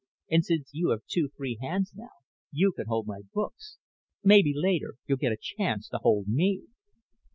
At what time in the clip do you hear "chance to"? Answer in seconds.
5.39-5.99